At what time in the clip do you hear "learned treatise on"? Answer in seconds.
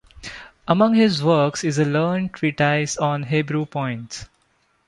1.85-3.21